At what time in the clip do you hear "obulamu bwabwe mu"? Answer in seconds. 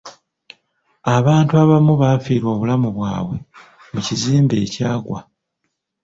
2.55-3.99